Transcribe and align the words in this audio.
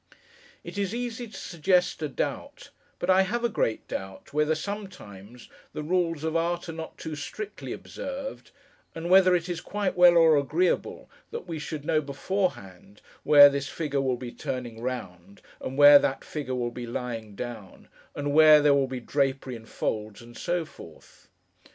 It 0.63 0.79
is 0.79 0.95
easy 0.95 1.27
to 1.27 1.37
suggest 1.37 2.01
a 2.01 2.07
doubt, 2.09 2.71
but 2.97 3.07
I 3.07 3.21
have 3.21 3.43
a 3.43 3.49
great 3.49 3.87
doubt 3.87 4.33
whether, 4.33 4.55
sometimes, 4.55 5.47
the 5.73 5.83
rules 5.83 6.23
of 6.23 6.35
art 6.35 6.67
are 6.69 6.73
not 6.73 6.97
too 6.97 7.15
strictly 7.15 7.71
observed, 7.71 8.49
and 8.95 9.11
whether 9.11 9.35
it 9.35 9.47
is 9.47 9.61
quite 9.61 9.95
well 9.95 10.17
or 10.17 10.37
agreeable 10.37 11.07
that 11.29 11.45
we 11.45 11.59
should 11.59 11.85
know 11.85 12.01
beforehand, 12.01 13.03
where 13.23 13.47
this 13.47 13.69
figure 13.69 14.01
will 14.01 14.17
be 14.17 14.31
turning 14.31 14.81
round, 14.81 15.39
and 15.59 15.77
where 15.77 15.99
that 15.99 16.23
figure 16.25 16.55
will 16.55 16.71
be 16.71 16.87
lying 16.87 17.35
down, 17.35 17.87
and 18.15 18.33
where 18.33 18.59
there 18.59 18.73
will 18.73 18.87
be 18.87 18.99
drapery 18.99 19.55
in 19.55 19.67
folds, 19.67 20.19
and 20.19 20.35
so 20.35 20.65
forth. 20.65 21.29